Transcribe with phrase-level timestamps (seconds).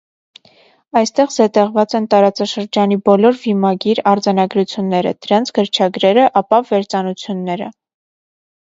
[1.01, 7.75] Այստեղ զետեղված են տարածաշրջանի բոլոր վիմագիր արձանագրությունները, դրանց գրչագրերը, ապա վերծանությունները։